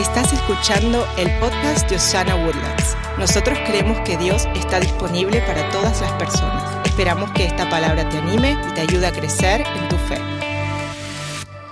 [0.00, 2.96] Estás escuchando el podcast de Osana Woodlands.
[3.18, 6.86] Nosotros creemos que Dios está disponible para todas las personas.
[6.86, 10.16] Esperamos que esta palabra te anime y te ayude a crecer en tu fe.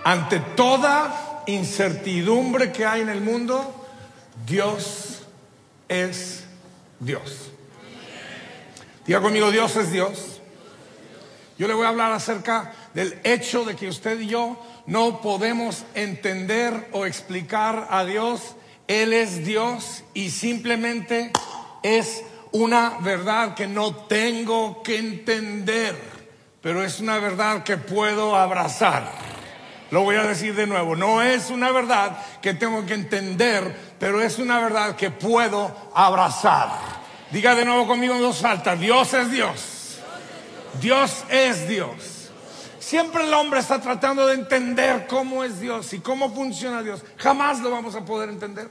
[0.04, 3.86] Ante toda incertidumbre que hay en el mundo,
[4.46, 5.22] Dios
[5.88, 6.44] es
[7.00, 7.48] Dios.
[9.06, 10.42] Diga conmigo, Dios es Dios.
[11.58, 15.84] Yo le voy a hablar acerca del hecho de que usted y yo no podemos
[15.94, 18.56] entender o explicar a Dios.
[18.88, 21.30] Él es Dios y simplemente
[21.84, 25.94] es una verdad que no tengo que entender,
[26.60, 29.08] pero es una verdad que puedo abrazar.
[29.92, 34.20] Lo voy a decir de nuevo, no es una verdad que tengo que entender, pero
[34.20, 36.70] es una verdad que puedo abrazar.
[37.30, 40.00] Diga de nuevo conmigo en dos altas, Dios es Dios.
[40.80, 42.17] Dios es Dios.
[42.80, 47.02] Siempre el hombre está tratando de entender cómo es Dios y cómo funciona Dios.
[47.16, 48.70] Jamás lo vamos a poder entender.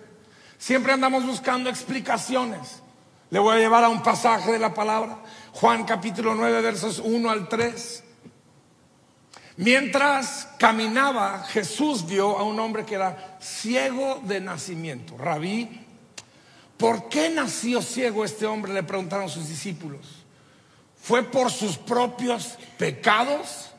[0.57, 2.81] Siempre andamos buscando explicaciones.
[3.29, 5.19] Le voy a llevar a un pasaje de la palabra.
[5.53, 8.03] Juan capítulo 9 versos 1 al 3.
[9.57, 15.17] Mientras caminaba, Jesús vio a un hombre que era ciego de nacimiento.
[15.17, 15.85] Rabí,
[16.77, 18.73] ¿por qué nació ciego este hombre?
[18.73, 20.23] Le preguntaron sus discípulos.
[21.01, 23.71] ¿Fue por sus propios pecados?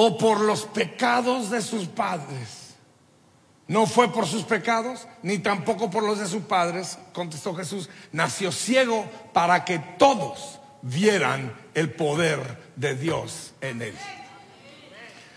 [0.00, 2.76] O por los pecados de sus padres.
[3.66, 7.90] No fue por sus pecados, ni tampoco por los de sus padres, contestó Jesús.
[8.12, 12.38] Nació ciego para que todos vieran el poder
[12.76, 13.94] de Dios en él.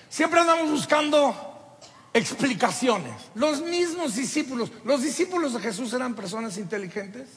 [0.10, 1.80] Siempre andamos buscando
[2.14, 3.16] explicaciones.
[3.34, 7.28] Los mismos discípulos, los discípulos de Jesús eran personas inteligentes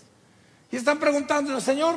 [0.70, 1.96] y están preguntando, Señor,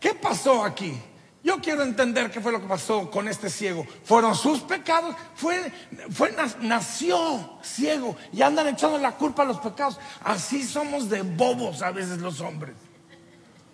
[0.00, 0.98] ¿qué pasó aquí?
[1.44, 3.84] Yo quiero entender qué fue lo que pasó con este ciego.
[4.04, 5.16] ¿Fueron sus pecados?
[5.34, 5.72] Fue,
[6.10, 9.98] fue, nació ciego y andan echando la culpa a los pecados.
[10.22, 12.76] Así somos de bobos a veces los hombres.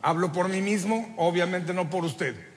[0.01, 2.48] Hablo por mí mismo, obviamente no por usted.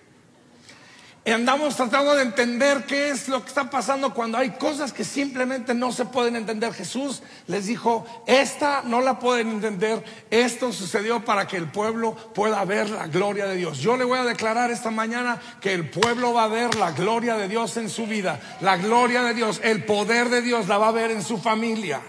[1.24, 5.76] Andamos tratando de entender qué es lo que está pasando cuando hay cosas que simplemente
[5.76, 6.74] no se pueden entender.
[6.74, 12.66] Jesús les dijo, esta no la pueden entender, esto sucedió para que el pueblo pueda
[12.66, 13.78] ver la gloria de Dios.
[13.78, 17.38] Yo le voy a declarar esta mañana que el pueblo va a ver la gloria
[17.38, 20.88] de Dios en su vida, la gloria de Dios, el poder de Dios la va
[20.88, 22.02] a ver en su familia.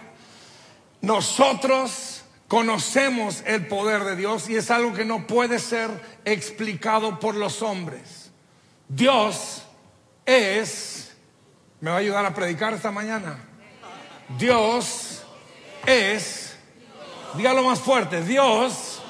[1.03, 5.91] Nosotros conocemos el poder de Dios y es algo que no puede ser
[6.25, 8.22] explicado por los hombres.
[8.89, 9.63] Dios
[10.25, 11.13] es,
[11.81, 13.39] me va a ayudar a predicar esta mañana.
[14.39, 15.23] Dios
[15.87, 16.57] es,
[17.35, 19.03] dígalo más fuerte, Dios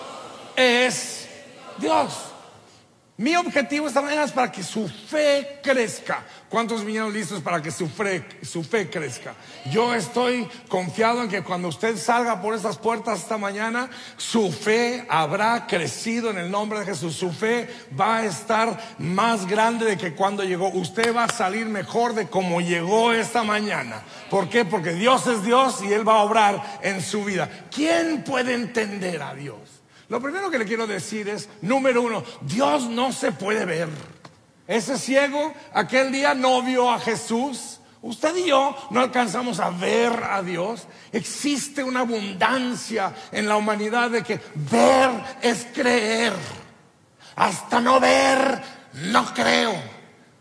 [0.57, 1.29] es
[1.79, 2.32] Dios.
[3.23, 6.25] Mi objetivo esta mañana es para que su fe crezca.
[6.49, 9.37] ¿Cuántos vinieron listos para que su fe, su fe crezca?
[9.71, 15.07] Yo estoy confiado en que cuando usted salga por estas puertas esta mañana, su fe
[15.09, 17.15] habrá crecido en el nombre de Jesús.
[17.15, 17.69] Su fe
[17.99, 20.71] va a estar más grande de que cuando llegó.
[20.71, 24.03] Usted va a salir mejor de como llegó esta mañana.
[24.31, 24.65] ¿Por qué?
[24.65, 27.49] Porque Dios es Dios y Él va a obrar en su vida.
[27.71, 29.82] ¿Quién puede entender a Dios?
[30.13, 33.89] Lo primero que le quiero decir es, número uno, Dios no se puede ver.
[34.67, 37.81] Ese ciego aquel día no vio a Jesús.
[38.03, 40.87] Usted y yo no alcanzamos a ver a Dios.
[41.13, 46.35] Existe una abundancia en la humanidad de que ver es creer.
[47.35, 48.61] Hasta no ver,
[48.93, 49.73] no creo.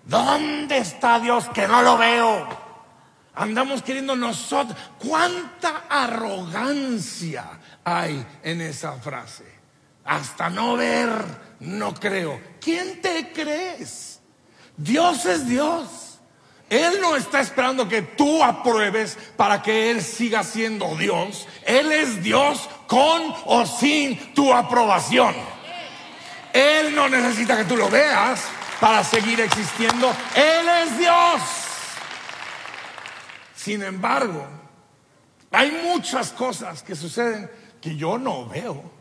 [0.04, 2.46] ¿Dónde está Dios que no lo veo?
[3.36, 4.78] Andamos queriendo nosotros.
[5.00, 7.46] ¿Cuánta arrogancia
[7.86, 9.61] hay en esa frase?
[10.06, 11.10] Hasta no ver,
[11.60, 12.40] no creo.
[12.60, 14.20] ¿Quién te crees?
[14.78, 16.20] Dios es Dios.
[16.70, 21.46] Él no está esperando que tú apruebes para que Él siga siendo Dios.
[21.66, 25.36] Él es Dios con o sin tu aprobación.
[26.54, 28.44] Él no necesita que tú lo veas
[28.80, 30.14] para seguir existiendo.
[30.34, 31.42] Él es Dios.
[33.54, 34.48] Sin embargo,
[35.52, 39.01] hay muchas cosas que suceden que yo no veo.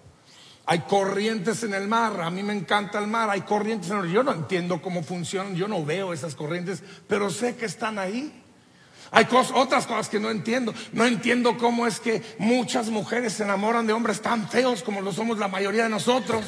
[0.70, 4.02] Hay corrientes en el mar, a mí me encanta el mar, hay corrientes en el
[4.04, 4.12] mar.
[4.12, 8.40] Yo no entiendo cómo funcionan, yo no veo esas corrientes, pero sé que están ahí.
[9.10, 10.72] Hay otras cosas que no entiendo.
[10.92, 15.12] No entiendo cómo es que muchas mujeres se enamoran de hombres tan feos como lo
[15.12, 16.44] somos la mayoría de nosotros.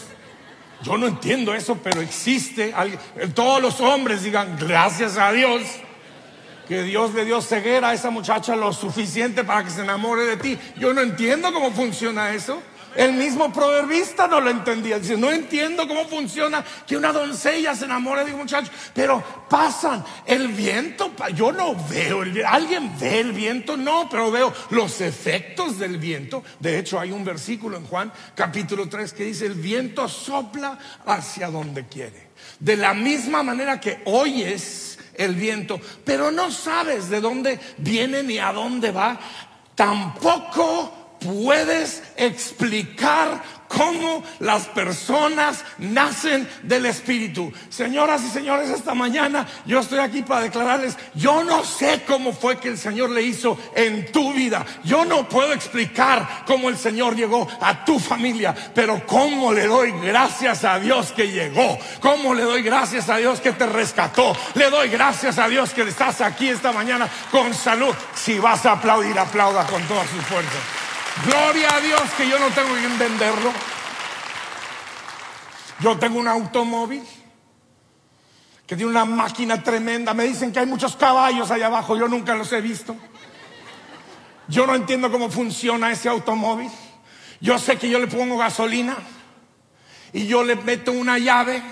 [0.85, 2.73] Yo no entiendo eso, pero existe.
[3.35, 5.63] Todos los hombres digan gracias a Dios
[6.69, 10.37] que Dios le dio ceguera a esa muchacha lo suficiente para que se enamore de
[10.37, 10.57] ti.
[10.77, 12.63] Yo no entiendo cómo funciona eso.
[12.97, 14.99] El mismo proverbista no lo entendía.
[14.99, 20.05] Dice, no entiendo cómo funciona que una doncella se enamore de un muchacho, pero pasan
[20.27, 21.13] el viento.
[21.35, 22.53] Yo no veo el viento.
[22.53, 23.77] ¿Alguien ve el viento?
[23.77, 26.43] No, pero veo los efectos del viento.
[26.59, 31.49] De hecho, hay un versículo en Juan capítulo 3 que dice, el viento sopla hacia
[31.49, 32.33] donde quiere.
[32.59, 38.39] De la misma manera que oyes el viento, pero no sabes de dónde viene ni
[38.39, 39.19] a dónde va,
[39.75, 43.43] tampoco puedes explicar
[43.77, 47.53] cómo las personas nacen del Espíritu.
[47.71, 52.59] Señoras y señores, esta mañana yo estoy aquí para declararles, yo no sé cómo fue
[52.59, 54.65] que el Señor le hizo en tu vida.
[54.85, 59.93] Yo no puedo explicar cómo el Señor llegó a tu familia, pero cómo le doy
[60.03, 61.79] gracias a Dios que llegó.
[62.01, 64.37] Cómo le doy gracias a Dios que te rescató.
[64.55, 67.95] Le doy gracias a Dios que estás aquí esta mañana con salud.
[68.15, 70.82] Si vas a aplaudir, aplauda con todas sus fuerzas.
[71.25, 73.53] Gloria a Dios que yo no tengo que entenderlo.
[75.81, 77.03] Yo tengo un automóvil
[78.67, 80.15] que tiene una máquina tremenda.
[80.15, 81.97] Me dicen que hay muchos caballos allá abajo.
[81.97, 82.97] Yo nunca los he visto.
[84.49, 86.71] Yo no entiendo cómo funciona ese automóvil.
[87.41, 88.97] Yo sé que yo le pongo gasolina
[90.13, 91.63] y yo le meto una llave,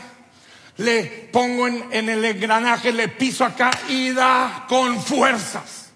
[0.78, 5.90] le pongo en, en el engranaje, le piso acá y da con fuerzas.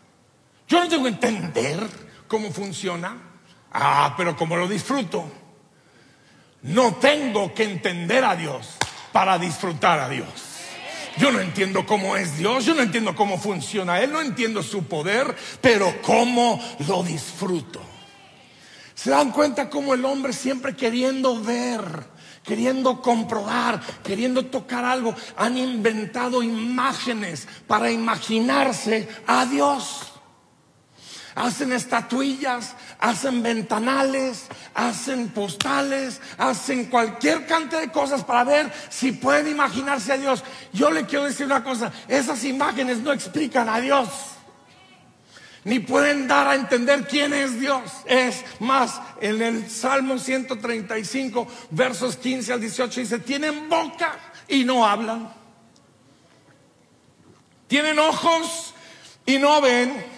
[0.69, 1.89] Yo no tengo que entender
[2.29, 3.34] cómo funciona.
[3.77, 5.25] Ah, pero como lo disfruto,
[6.63, 8.77] no tengo que entender a Dios
[9.13, 10.29] para disfrutar a Dios.
[11.17, 14.85] Yo no entiendo cómo es Dios, yo no entiendo cómo funciona Él, no entiendo su
[14.85, 17.81] poder, pero cómo lo disfruto.
[18.95, 21.83] ¿Se dan cuenta cómo el hombre siempre queriendo ver,
[22.45, 30.15] queriendo comprobar, queriendo tocar algo, han inventado imágenes para imaginarse a Dios?
[31.35, 32.75] hacen estatuillas,
[33.05, 40.17] hacen ventanales, hacen postales, hacen cualquier cantidad de cosas para ver si pueden imaginarse a
[40.17, 40.43] Dios.
[40.73, 44.09] Yo le quiero decir una cosa, esas imágenes no explican a Dios.
[45.65, 47.83] Ni pueden dar a entender quién es Dios.
[48.07, 54.17] Es más, en el Salmo 135, versos 15 al 18 dice, tienen boca
[54.49, 55.31] y no hablan.
[57.67, 58.75] Tienen ojos
[59.27, 60.15] y no ven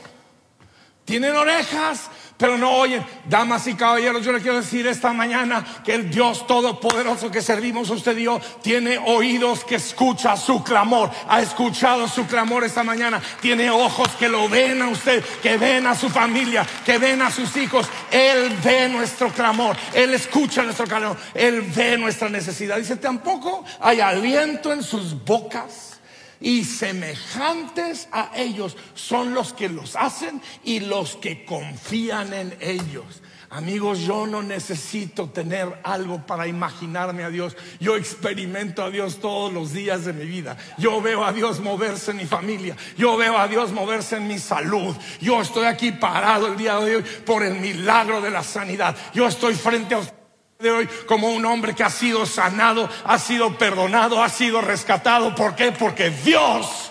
[1.06, 3.04] tienen orejas, pero no oyen.
[3.28, 7.90] Damas y caballeros, yo le quiero decir esta mañana que el Dios Todopoderoso que servimos
[7.90, 11.10] usted y yo tiene oídos que escucha su clamor.
[11.28, 13.20] Ha escuchado su clamor esta mañana.
[13.40, 17.30] Tiene ojos que lo ven a usted, que ven a su familia, que ven a
[17.30, 17.86] sus hijos.
[18.10, 19.76] Él ve nuestro clamor.
[19.94, 21.16] Él escucha nuestro clamor.
[21.34, 22.76] Él ve nuestra necesidad.
[22.76, 25.95] Dice, tampoco hay aliento en sus bocas
[26.40, 33.22] y semejantes a ellos son los que los hacen y los que confían en ellos.
[33.48, 37.56] Amigos, yo no necesito tener algo para imaginarme a Dios.
[37.78, 40.56] Yo experimento a Dios todos los días de mi vida.
[40.78, 42.76] Yo veo a Dios moverse en mi familia.
[42.98, 44.96] Yo veo a Dios moverse en mi salud.
[45.20, 48.96] Yo estoy aquí parado el día de hoy por el milagro de la sanidad.
[49.14, 50.25] Yo estoy frente a usted
[50.58, 55.34] de hoy como un hombre que ha sido sanado, ha sido perdonado, ha sido rescatado.
[55.34, 55.70] ¿Por qué?
[55.72, 56.90] Porque Dios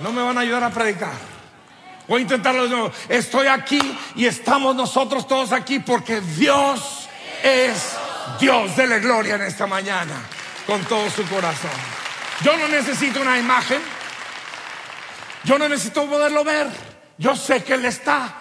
[0.00, 1.12] no me van a ayudar a predicar.
[2.06, 2.90] Voy a intentarlo de nuevo.
[3.10, 3.80] Estoy aquí
[4.14, 7.06] y estamos nosotros todos aquí porque Dios
[7.42, 7.96] es
[8.40, 8.74] Dios.
[8.74, 10.14] Dele gloria en esta mañana
[10.66, 11.70] con todo su corazón.
[12.42, 13.82] Yo no necesito una imagen.
[15.44, 16.68] Yo no necesito poderlo ver.
[17.18, 18.37] Yo sé que Él está.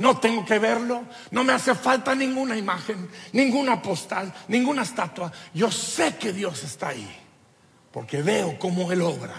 [0.00, 5.30] No tengo que verlo, no me hace falta ninguna imagen, ninguna postal, ninguna estatua.
[5.52, 7.06] Yo sé que Dios está ahí,
[7.92, 9.34] porque veo cómo Él obra.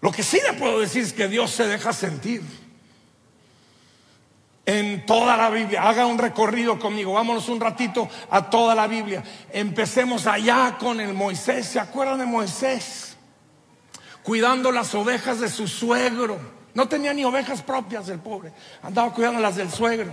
[0.00, 2.42] Lo que sí le puedo decir es que Dios se deja sentir.
[4.66, 9.22] En toda la Biblia, haga un recorrido conmigo, vámonos un ratito a toda la Biblia.
[9.52, 13.16] Empecemos allá con el Moisés, ¿se acuerdan de Moisés?
[14.24, 16.63] Cuidando las ovejas de su suegro.
[16.74, 18.52] No tenía ni ovejas propias el pobre.
[18.82, 20.10] Andaba cuidando las del suegro.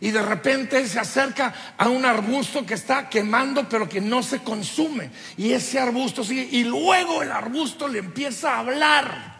[0.00, 4.42] Y de repente se acerca a un arbusto que está quemando, pero que no se
[4.42, 5.10] consume.
[5.36, 6.48] Y ese arbusto sigue.
[6.50, 9.38] Y luego el arbusto le empieza a hablar.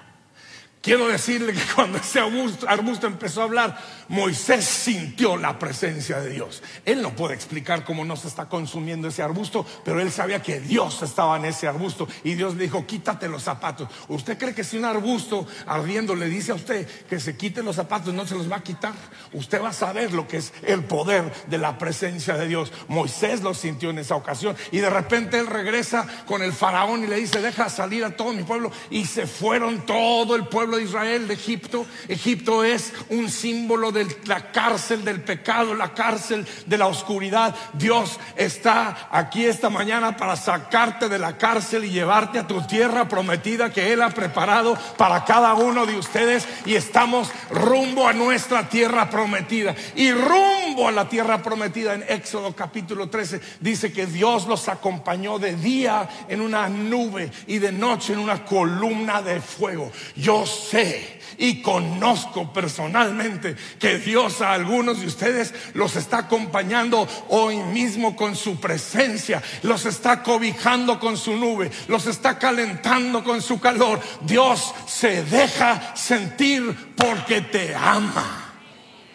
[0.80, 6.62] Quiero decirle que cuando ese arbusto, empezó a hablar, Moisés sintió la presencia de Dios.
[6.84, 10.60] Él no puede explicar cómo no se está consumiendo ese arbusto, pero él sabía que
[10.60, 13.88] Dios estaba en ese arbusto y Dios le dijo, quítate los zapatos.
[14.08, 17.76] ¿Usted cree que si un arbusto ardiendo le dice a usted que se quite los
[17.76, 18.94] zapatos, no se los va a quitar?
[19.32, 22.72] Usted va a saber lo que es el poder de la presencia de Dios.
[22.88, 27.06] Moisés lo sintió en esa ocasión y de repente él regresa con el faraón y
[27.06, 30.84] le dice, deja salir a todo mi pueblo y se fueron todo el pueblo de
[30.84, 31.86] Israel de Egipto.
[32.08, 37.54] Egipto es un símbolo de la cárcel del pecado, la cárcel de la oscuridad.
[37.72, 43.08] Dios está aquí esta mañana para sacarte de la cárcel y llevarte a tu tierra
[43.08, 46.46] prometida que Él ha preparado para cada uno de ustedes.
[46.66, 49.74] Y estamos rumbo a nuestra tierra prometida.
[49.94, 55.38] Y rumbo a la tierra prometida en Éxodo capítulo 13 dice que Dios los acompañó
[55.38, 59.90] de día en una nube y de noche en una columna de fuego.
[60.16, 67.56] Yo sé y conozco personalmente que Dios a algunos de ustedes los está acompañando hoy
[67.56, 73.58] mismo con su presencia, los está cobijando con su nube, los está calentando con su
[73.58, 74.00] calor.
[74.20, 78.52] Dios se deja sentir porque te ama.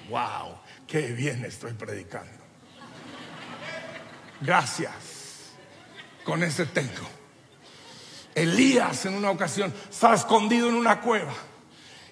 [0.10, 2.42] Wow, qué bien estoy predicando.
[4.42, 4.92] Gracias.
[6.24, 7.10] Con ese tengo.
[8.34, 11.34] Elías en una ocasión estaba escondido en una cueva.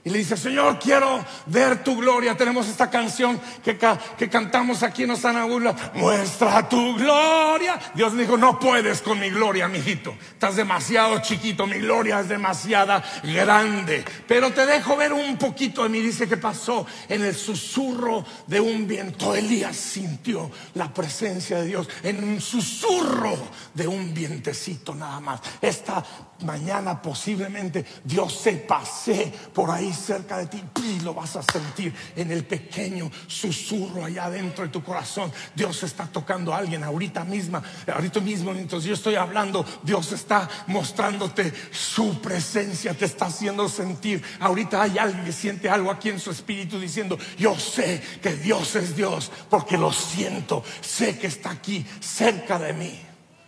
[0.04, 2.36] Y le dice, Señor, quiero ver tu gloria.
[2.36, 3.78] Tenemos esta canción que,
[4.18, 5.46] que cantamos aquí en Osana.
[5.94, 7.80] Muestra tu gloria.
[7.94, 10.16] Dios dijo, no puedes con mi gloria, mijito.
[10.32, 11.68] Estás demasiado chiquito.
[11.68, 14.04] Mi gloria es demasiada grande.
[14.28, 16.00] Pero te dejo ver un poquito de mí.
[16.00, 19.36] Dice que pasó en el susurro de un viento.
[19.36, 23.38] Elías sintió la presencia de Dios en un susurro
[23.76, 25.42] de un vientecito nada más.
[25.62, 26.04] Esta
[26.44, 31.94] mañana posiblemente Dios se pase por ahí cerca de ti y lo vas a sentir
[32.16, 35.32] en el pequeño susurro allá dentro de tu corazón.
[35.56, 37.62] Dios está tocando a alguien ahorita misma,
[37.94, 44.24] ahorita mismo mientras yo estoy hablando, Dios está mostrándote su presencia, te está haciendo sentir.
[44.40, 48.76] Ahorita hay alguien que siente algo aquí en su espíritu diciendo, yo sé que Dios
[48.76, 53.00] es Dios porque lo siento, sé que está aquí cerca de mí.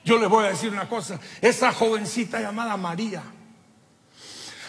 [0.05, 3.23] Yo le voy a decir una cosa, esa jovencita llamada María,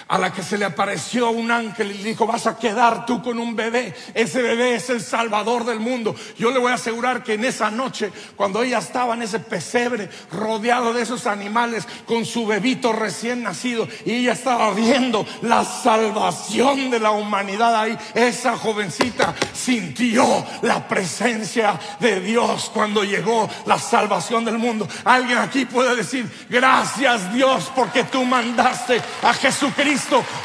[0.09, 3.23] a la que se le apareció un ángel y le dijo, vas a quedar tú
[3.23, 3.95] con un bebé.
[4.13, 6.15] Ese bebé es el salvador del mundo.
[6.39, 10.11] Yo le voy a asegurar que en esa noche, cuando ella estaba en ese pesebre,
[10.31, 16.91] rodeado de esos animales, con su bebito recién nacido, y ella estaba viendo la salvación
[16.91, 24.45] de la humanidad ahí, esa jovencita sintió la presencia de Dios cuando llegó la salvación
[24.45, 24.87] del mundo.
[25.05, 29.94] Alguien aquí puede decir, gracias Dios porque tú mandaste a Jesucristo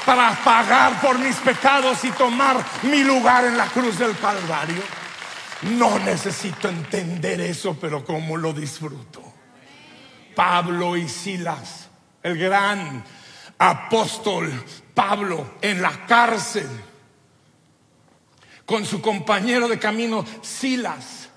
[0.05, 4.81] para pagar por mis pecados y tomar mi lugar en la cruz del Calvario.
[5.63, 9.21] No necesito entender eso, pero como lo disfruto.
[10.35, 11.89] Pablo y Silas,
[12.23, 13.03] el gran
[13.57, 14.63] apóstol
[14.93, 16.69] Pablo en la cárcel,
[18.65, 21.29] con su compañero de camino Silas,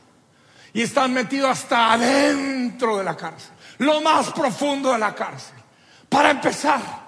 [0.75, 5.57] y están metidos hasta adentro de la cárcel, lo más profundo de la cárcel.
[6.09, 7.02] Para empezar,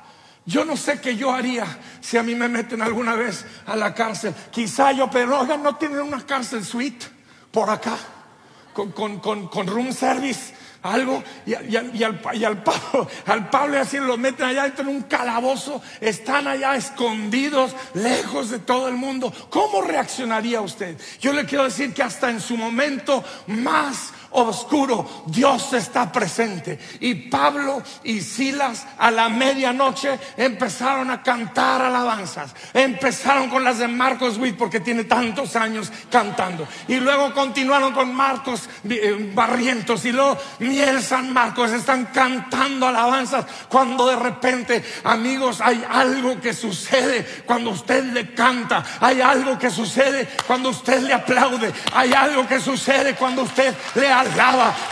[0.46, 1.66] yo no sé qué yo haría
[2.00, 4.34] si a mí me meten alguna vez a la cárcel.
[4.50, 7.06] Quizá yo, pero oigan, no tienen una cárcel suite
[7.50, 7.96] por acá,
[8.72, 12.20] con, con, room service, algo, y, al,
[12.62, 17.74] Pablo, al Pablo y así lo meten allá dentro en un calabozo, están allá escondidos,
[17.94, 19.32] lejos de todo el mundo.
[19.48, 21.00] ¿Cómo reaccionaría usted?
[21.20, 26.78] Yo le quiero decir que hasta en su momento más oscuro, Dios está presente.
[27.00, 32.54] Y Pablo y Silas a la medianoche empezaron a cantar alabanzas.
[32.72, 36.66] Empezaron con las de Marcos Witt porque tiene tantos años cantando.
[36.88, 41.70] Y luego continuaron con Marcos eh, Barrientos y luego Miel San Marcos.
[41.70, 48.84] Están cantando alabanzas cuando de repente, amigos, hay algo que sucede cuando usted le canta.
[49.00, 51.72] Hay algo que sucede cuando usted le aplaude.
[51.92, 54.08] Hay algo que sucede cuando usted le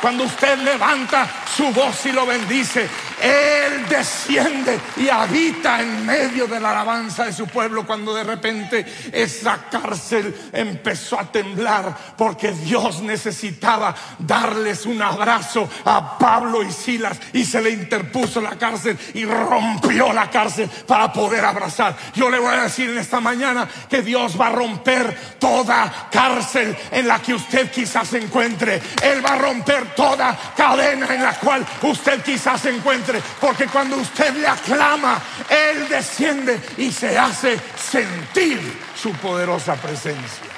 [0.01, 2.89] cuando usted levanta su voz y lo bendice,
[3.23, 8.85] Él desciende y habita en medio de la alabanza de su pueblo cuando de repente
[9.13, 17.19] esa cárcel empezó a temblar porque Dios necesitaba darles un abrazo a Pablo y Silas
[17.33, 21.97] y se le interpuso la cárcel y rompió la cárcel para poder abrazar.
[22.15, 26.77] Yo le voy a decir en esta mañana que Dios va a romper toda cárcel
[26.91, 28.81] en la que usted quizás se encuentre.
[29.03, 33.12] Él va a romper toda cadena en la cual usted quizás se encuentre.
[33.41, 38.61] Porque cuando usted le aclama, Él desciende y se hace sentir
[38.95, 40.51] su poderosa presencia.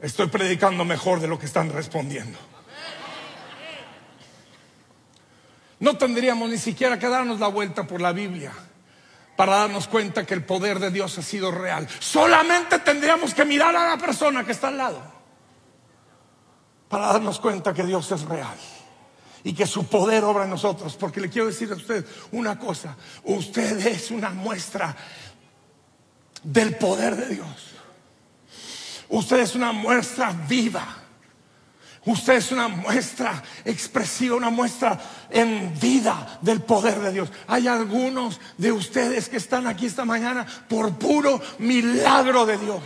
[0.00, 2.38] Estoy predicando mejor de lo que están respondiendo.
[5.80, 8.52] No tendríamos ni siquiera que darnos la vuelta por la Biblia
[9.36, 11.88] para darnos cuenta que el poder de Dios ha sido real.
[11.98, 15.23] Solamente tendríamos que mirar a la persona que está al lado
[16.94, 18.54] para darnos cuenta que Dios es real
[19.42, 20.94] y que su poder obra en nosotros.
[20.94, 24.94] Porque le quiero decir a usted una cosa, usted es una muestra
[26.44, 27.72] del poder de Dios.
[29.08, 30.86] Usted es una muestra viva.
[32.04, 34.96] Usted es una muestra expresiva, una muestra
[35.30, 37.28] en vida del poder de Dios.
[37.48, 42.82] Hay algunos de ustedes que están aquí esta mañana por puro milagro de Dios.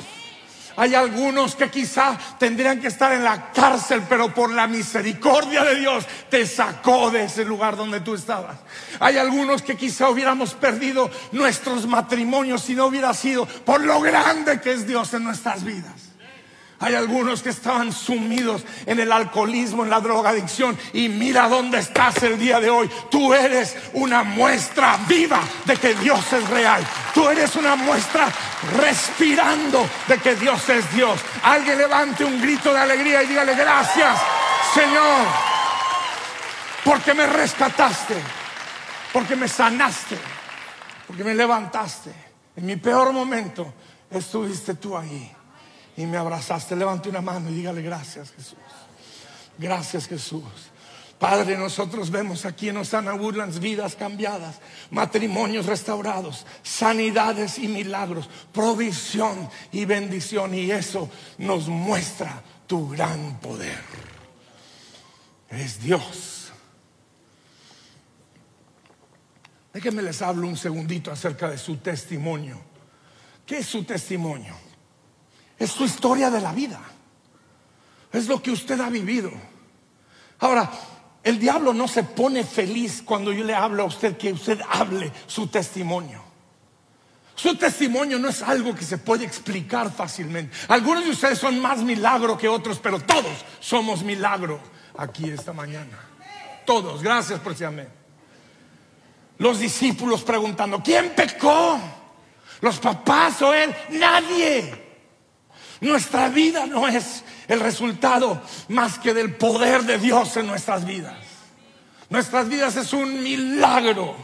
[0.78, 5.75] Hay algunos que quizá tendrían que estar en la cárcel, pero por la misericordia de
[5.75, 8.58] Dios te sacó de ese lugar donde tú estabas.
[9.00, 14.61] Hay algunos que quizá hubiéramos perdido nuestros matrimonios si no hubiera sido por lo grande
[14.61, 16.08] que es Dios en nuestras vidas.
[16.80, 20.78] Hay algunos que estaban sumidos en el alcoholismo, en la drogadicción.
[20.92, 22.88] Y mira dónde estás el día de hoy.
[23.11, 26.85] Tú eres una muestra viva de que Dios es real.
[27.15, 28.29] Tú eres una muestra
[28.77, 31.21] respirando de que Dios es Dios.
[31.43, 34.19] Alguien levante un grito de alegría y dígale gracias,
[34.75, 35.27] Señor,
[36.85, 38.17] porque me rescataste,
[39.12, 40.19] porque me sanaste,
[41.07, 42.12] porque me levantaste.
[42.57, 43.73] En mi peor momento
[44.11, 45.33] estuviste tú ahí
[45.97, 46.77] y me abrazaste.
[46.77, 48.59] Levante una mano y dígale gracias Jesús.
[49.59, 50.43] Gracias Jesús.
[51.19, 54.61] Padre, nosotros vemos aquí en Osana Woodlands vidas cambiadas,
[54.91, 60.55] matrimonios restaurados, sanidades y milagros, provisión y bendición.
[60.55, 63.83] Y eso nos muestra tu gran poder.
[65.51, 66.53] Es Dios.
[69.73, 72.61] Déjenme les hablo un segundito acerca de su testimonio.
[73.45, 74.55] ¿Qué es su testimonio?
[75.59, 76.81] Es su historia de la vida.
[78.13, 79.33] Es lo que usted ha vivido.
[80.39, 80.71] Ahora,
[81.28, 85.12] el diablo no se pone feliz cuando yo le hablo a usted que usted hable
[85.26, 86.25] su testimonio.
[87.35, 90.56] Su testimonio no es algo que se puede explicar fácilmente.
[90.68, 94.58] Algunos de ustedes son más milagro que otros, pero todos somos milagro
[94.97, 95.99] aquí esta mañana.
[96.64, 97.68] Todos, gracias por ese
[99.37, 101.78] Los discípulos preguntando, ¿quién pecó?
[102.62, 103.75] ¿Los papás o él?
[103.90, 104.87] Nadie.
[105.82, 111.17] Nuestra vida no es el resultado más que del poder de Dios en nuestras vidas.
[112.11, 114.17] Nuestras vidas es un milagro.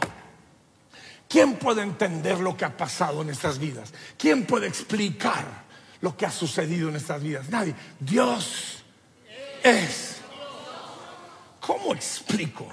[1.27, 3.93] ¿Quién puede entender lo que ha pasado en nuestras vidas?
[4.17, 5.65] ¿Quién puede explicar
[6.01, 7.49] lo que ha sucedido en nuestras vidas?
[7.49, 7.75] Nadie.
[7.99, 8.83] Dios
[9.63, 10.17] es.
[11.59, 12.67] ¿Cómo explico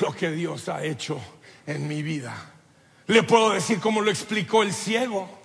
[0.00, 1.20] lo que Dios ha hecho
[1.66, 2.34] en mi vida?
[3.06, 5.43] Le puedo decir cómo lo explicó el ciego.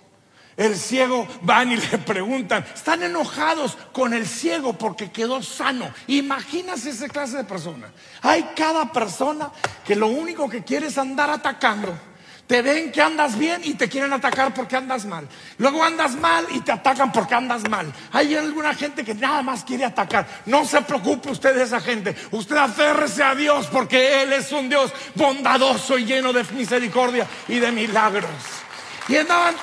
[0.60, 5.90] El ciego van y le preguntan, están enojados con el ciego porque quedó sano.
[6.08, 7.90] Imagínate esa clase de persona.
[8.22, 9.52] Hay cada persona
[9.88, 11.98] que lo único que quiere es andar atacando.
[12.46, 15.30] Te ven que andas bien y te quieren atacar porque andas mal.
[15.60, 17.94] Luego andas mal y te atacan porque andas mal.
[18.12, 20.28] Hay alguna gente que nada más quiere atacar.
[20.46, 22.14] No se preocupe usted de esa gente.
[22.32, 27.60] Usted aférrese a Dios porque Él es un Dios bondadoso y lleno de misericordia y
[27.60, 28.30] de milagros.
[29.08, 29.56] Y andaban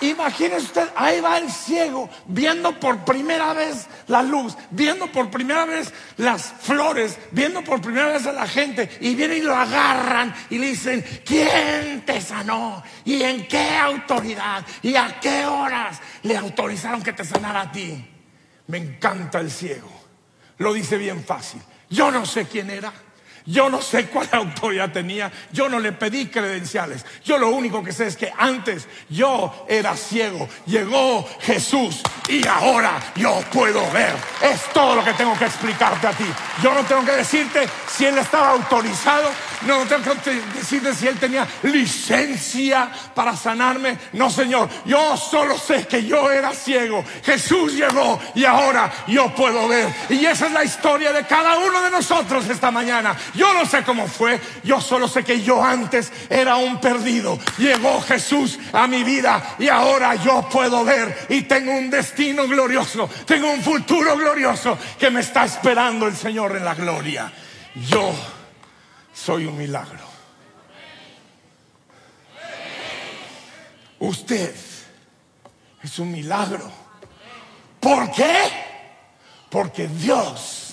[0.00, 5.66] Imagínese usted, ahí va el ciego viendo por primera vez la luz, viendo por primera
[5.66, 10.34] vez las flores, viendo por primera vez a la gente y vienen y lo agarran
[10.48, 12.82] y le dicen, ¿quién te sanó?
[13.04, 14.64] ¿Y en qué autoridad?
[14.82, 18.06] ¿Y a qué horas le autorizaron que te sanara a ti?
[18.68, 19.90] Me encanta el ciego,
[20.58, 21.60] lo dice bien fácil.
[21.90, 22.92] Yo no sé quién era.
[23.46, 27.04] Yo no sé cuál autoridad tenía, yo no le pedí credenciales.
[27.24, 33.00] Yo lo único que sé es que antes yo era ciego, llegó Jesús y ahora
[33.16, 34.14] yo puedo ver.
[34.42, 36.26] Es todo lo que tengo que explicarte a ti.
[36.62, 39.30] Yo no tengo que decirte si él estaba autorizado,
[39.62, 43.98] no tengo que decirte si él tenía licencia para sanarme.
[44.12, 47.04] No, Señor, yo solo sé que yo era ciego.
[47.24, 49.88] Jesús llegó y ahora yo puedo ver.
[50.08, 53.16] Y esa es la historia de cada uno de nosotros esta mañana.
[53.34, 57.38] Yo no sé cómo fue, yo solo sé que yo antes era un perdido.
[57.58, 63.08] Llegó Jesús a mi vida y ahora yo puedo ver y tengo un destino glorioso,
[63.26, 67.32] tengo un futuro glorioso que me está esperando el Señor en la gloria.
[67.88, 68.12] Yo
[69.12, 70.10] soy un milagro.
[74.00, 74.54] Usted
[75.82, 76.70] es un milagro.
[77.78, 78.34] ¿Por qué?
[79.50, 80.69] Porque Dios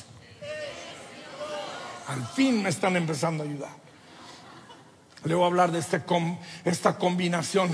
[2.08, 3.88] al fin me están empezando a ayudar.
[5.24, 6.02] Le voy a hablar de este
[6.64, 7.70] esta combinación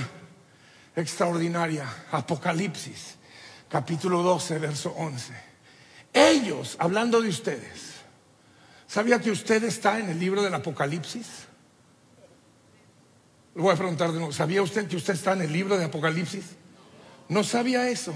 [0.96, 1.88] extraordinaria.
[2.12, 3.16] Apocalipsis,
[3.70, 5.34] capítulo 12, verso 11.
[6.14, 7.94] Ellos, hablando de ustedes,
[8.88, 11.28] ¿sabía que usted está en el libro del Apocalipsis?
[13.56, 15.86] Le voy a preguntar de nuevo, ¿sabía usted que usted está en el libro de
[15.86, 16.46] Apocalipsis?
[17.30, 18.14] No sabía eso.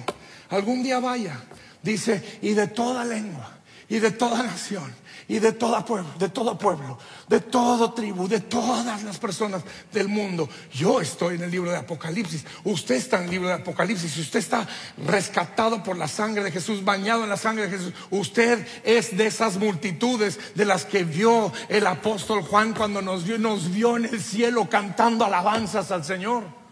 [0.49, 1.43] Algún día vaya.
[1.83, 3.57] Dice, y de toda lengua
[3.89, 4.93] y de toda nación
[5.29, 6.97] y de todo pueblo, de todo pueblo,
[7.27, 10.47] de toda tribu, de todas las personas del mundo.
[10.71, 14.21] Yo estoy en el libro de Apocalipsis, usted está en el libro de Apocalipsis, si
[14.21, 14.65] usted está
[15.05, 19.27] rescatado por la sangre de Jesús, bañado en la sangre de Jesús, usted es de
[19.27, 24.05] esas multitudes de las que vio el apóstol Juan cuando nos vio, nos vio en
[24.05, 26.66] el cielo cantando alabanzas al Señor.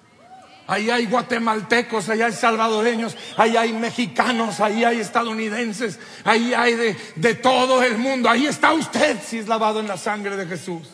[0.68, 6.98] Ahí hay guatemaltecos, ahí hay salvadoreños, ahí hay mexicanos, ahí hay estadounidenses, ahí hay de,
[7.16, 8.30] de, todo el mundo.
[8.30, 10.90] Ahí está usted si es lavado en la sangre de Jesús.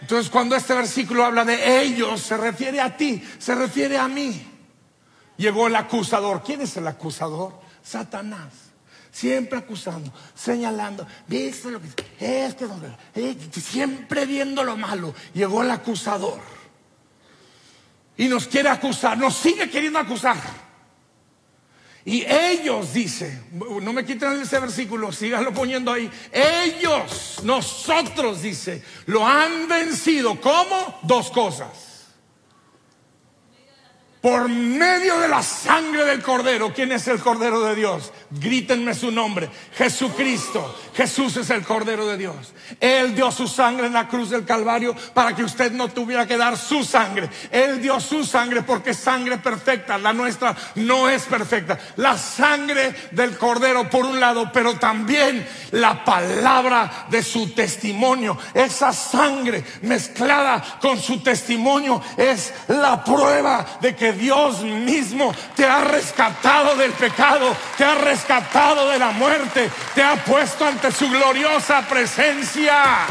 [0.00, 4.48] Entonces cuando este versículo habla de ellos, se refiere a ti, se refiere a mí.
[5.36, 6.42] Llegó el acusador.
[6.42, 7.60] ¿Quién es el acusador?
[7.82, 8.52] Satanás.
[9.10, 12.54] Siempre acusando, señalando, ¿viste lo que es?
[12.54, 15.14] que siempre viendo lo malo.
[15.34, 16.40] Llegó el acusador
[18.16, 20.36] y nos quiere acusar, nos sigue queriendo acusar.
[22.04, 26.10] Y ellos, dice, no me quiten ese versículo, síganlo poniendo ahí.
[26.32, 30.40] Ellos, nosotros, dice, lo han vencido.
[30.40, 30.98] ¿Cómo?
[31.02, 31.91] Dos cosas
[34.22, 36.72] por medio de la sangre del Cordero.
[36.72, 38.12] ¿Quién es el Cordero de Dios?
[38.30, 39.50] Grítenme su nombre.
[39.74, 40.78] Jesucristo.
[40.94, 42.36] Jesús es el Cordero de Dios.
[42.78, 46.36] Él dio su sangre en la cruz del Calvario para que usted no tuviera que
[46.36, 47.28] dar su sangre.
[47.50, 49.98] Él dio su sangre porque sangre perfecta.
[49.98, 51.78] La nuestra no es perfecta.
[51.96, 58.38] La sangre del Cordero por un lado, pero también la palabra de su testimonio.
[58.54, 65.84] Esa sangre mezclada con su testimonio es la prueba de que Dios mismo te ha
[65.84, 71.86] rescatado del pecado, te ha rescatado de la muerte, te ha puesto ante su gloriosa
[71.88, 73.06] presencia.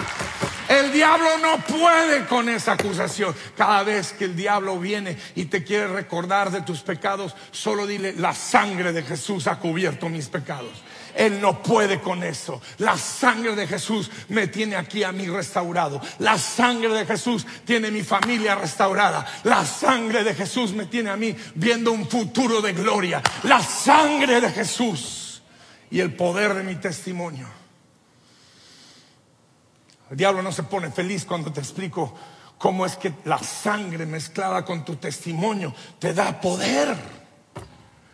[0.67, 3.35] El diablo no puede con esa acusación.
[3.57, 8.13] Cada vez que el diablo viene y te quiere recordar de tus pecados, solo dile,
[8.13, 10.71] la sangre de Jesús ha cubierto mis pecados.
[11.15, 12.61] Él no puede con eso.
[12.77, 16.01] La sangre de Jesús me tiene aquí a mí restaurado.
[16.19, 19.25] La sangre de Jesús tiene mi familia restaurada.
[19.43, 23.21] La sangre de Jesús me tiene a mí viendo un futuro de gloria.
[23.43, 25.41] La sangre de Jesús
[25.89, 27.47] y el poder de mi testimonio.
[30.09, 32.13] El diablo no se pone feliz cuando te explico
[32.57, 36.95] cómo es que la sangre mezclada con tu testimonio te da poder.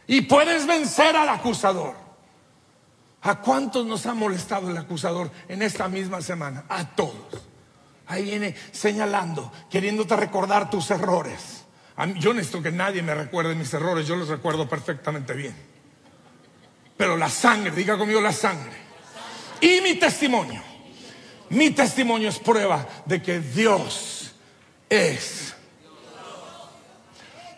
[0.08, 2.07] Y puedes vencer al acusador.
[3.22, 6.66] ¿A cuántos nos ha molestado el acusador en esta misma semana?
[6.70, 7.42] A todos.
[8.08, 11.66] Ahí viene señalando, queriéndote recordar tus errores.
[12.20, 15.56] yo necesito que nadie me recuerde mis errores, yo los recuerdo perfectamente bien.
[16.96, 18.78] Pero la sangre, diga conmigo la sangre.
[19.62, 20.62] Y mi testimonio.
[21.50, 24.32] Mi testimonio es prueba de que Dios
[24.90, 25.56] es.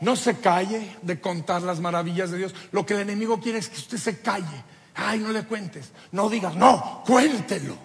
[0.02, 2.56] No se calle de contar las maravillas de Dios.
[2.72, 4.63] Lo que el enemigo quiere es que usted se calle
[4.95, 5.91] Ay, no le cuentes.
[6.12, 7.78] No digas, no, cuéntelo.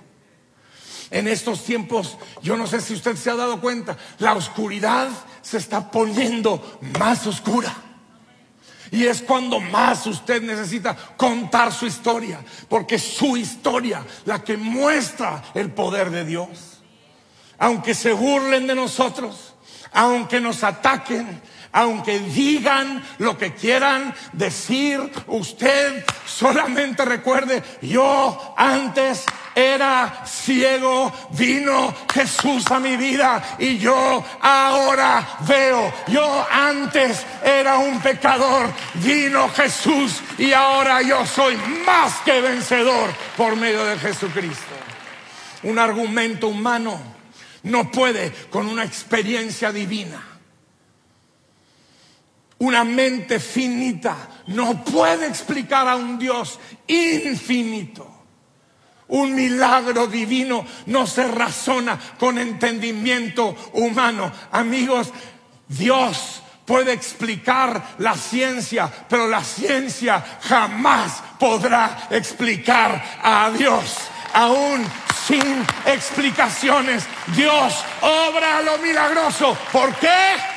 [1.10, 5.08] En estos tiempos, yo no sé si usted se ha dado cuenta, la oscuridad
[5.42, 7.74] se está poniendo más oscura.
[8.90, 14.56] Y es cuando más usted necesita contar su historia, porque es su historia la que
[14.56, 16.80] muestra el poder de Dios.
[17.58, 19.54] Aunque se burlen de nosotros,
[19.92, 21.40] aunque nos ataquen,
[21.74, 29.24] aunque digan lo que quieran decir, usted solamente recuerde, yo antes
[29.56, 35.92] era ciego, vino Jesús a mi vida y yo ahora veo.
[36.06, 43.56] Yo antes era un pecador, vino Jesús y ahora yo soy más que vencedor por
[43.56, 44.74] medio de Jesucristo.
[45.64, 47.00] Un argumento humano
[47.64, 50.33] no puede con una experiencia divina
[52.64, 58.10] una mente finita no puede explicar a un Dios infinito.
[59.08, 64.32] Un milagro divino no se razona con entendimiento humano.
[64.50, 65.12] Amigos,
[65.68, 73.94] Dios puede explicar la ciencia, pero la ciencia jamás podrá explicar a Dios.
[74.32, 74.84] Aún
[75.26, 77.04] sin explicaciones,
[77.36, 79.56] Dios obra lo milagroso.
[79.70, 80.53] ¿Por qué?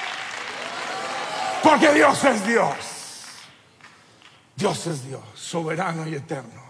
[1.64, 2.76] Porque Dios es Dios.
[4.56, 6.64] Dios es Dios, soberano y eterno.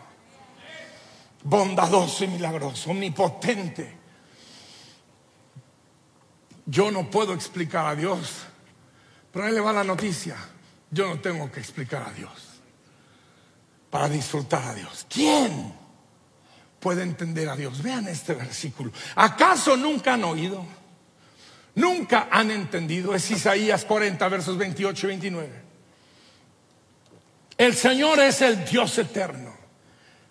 [1.44, 3.98] Bondadoso y milagroso, omnipotente.
[6.66, 8.44] Yo no puedo explicar a Dios,
[9.32, 10.36] pero ahí le va la noticia.
[10.92, 12.32] Yo no tengo que explicar a Dios
[13.90, 15.06] para disfrutar a Dios.
[15.10, 15.74] ¿Quién
[16.80, 17.82] puede entender a Dios?
[17.82, 18.92] Vean este versículo.
[19.16, 20.66] ¿Acaso nunca han oído?
[21.78, 23.16] Nunca han entendido.
[23.16, 25.50] Es Isaías 40, versos 28 y 29.
[27.58, 29.56] El Señor es el Dios eterno,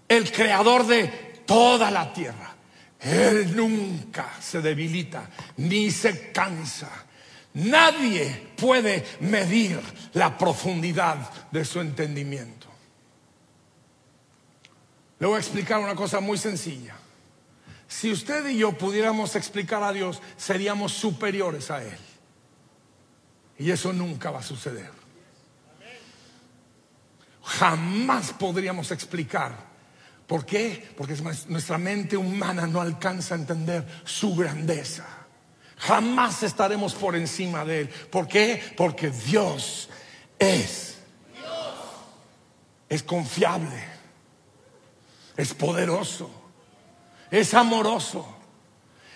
[0.06, 1.08] el creador de
[1.46, 2.54] toda la tierra.
[3.00, 6.90] Él nunca se debilita ni se cansa.
[7.54, 9.80] Nadie puede medir
[10.12, 12.66] la profundidad de su entendimiento.
[15.18, 16.94] Le voy a explicar una cosa muy sencilla.
[17.88, 21.98] Si usted y yo pudiéramos explicar a Dios, seríamos superiores a Él.
[23.58, 24.90] Y eso nunca va a suceder.
[27.42, 29.54] Jamás podríamos explicar.
[30.26, 30.92] ¿Por qué?
[30.96, 31.14] Porque
[31.48, 35.06] nuestra mente humana no alcanza a entender su grandeza.
[35.78, 37.88] Jamás estaremos por encima de Él.
[37.88, 38.74] ¿Por qué?
[38.76, 39.88] Porque Dios
[40.38, 40.96] es.
[42.88, 43.84] Es confiable.
[45.36, 46.45] Es poderoso.
[47.30, 48.26] Es amoroso.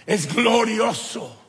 [0.07, 1.39] Es glorioso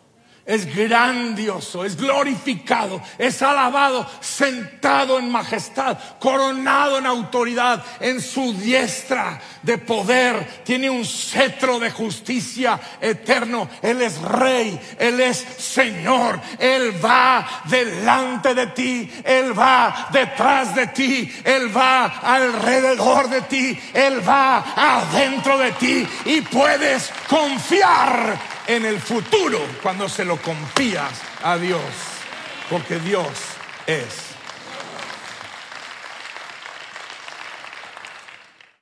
[0.46, 9.40] es grandioso, es glorificado, es alabado, sentado en majestad, coronado en autoridad, en su diestra
[9.62, 16.94] de poder, tiene un cetro de justicia eterno, Él es rey, Él es Señor, Él
[17.04, 24.28] va delante de ti, Él va detrás de ti, Él va alrededor de ti, Él
[24.28, 31.58] va adentro de ti y puedes confiar en el futuro cuando se lo confías a
[31.58, 31.82] Dios,
[32.70, 33.28] porque Dios
[33.86, 34.31] es